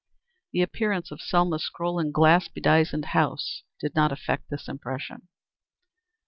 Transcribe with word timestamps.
The 0.51 0.63
appearance 0.63 1.11
of 1.11 1.21
Selma's 1.21 1.63
scroll 1.63 1.99
and 1.99 2.11
glass 2.11 2.47
bedizened 2.47 3.05
house 3.13 3.61
did 3.79 3.93
not 3.93 4.11
affect 4.11 4.49
this 4.49 4.67
impression. 4.67 5.27